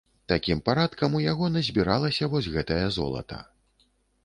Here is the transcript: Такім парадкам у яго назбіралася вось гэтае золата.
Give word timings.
Такім 0.31 0.61
парадкам 0.69 1.17
у 1.19 1.21
яго 1.25 1.51
назбіралася 1.59 2.31
вось 2.33 2.51
гэтае 2.57 2.83
золата. 2.99 3.37